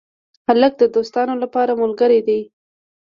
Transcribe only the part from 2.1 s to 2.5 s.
دی.